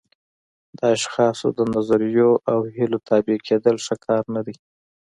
د 0.77 0.79
اشخاصو 0.95 1.47
د 1.57 1.59
نظریو 1.73 2.31
او 2.51 2.59
هیلو 2.75 2.97
تابع 3.07 3.37
کېدل 3.47 3.75
ښه 3.85 3.95
کار 4.05 4.23
نه 4.35 4.41
دی. 4.45 4.55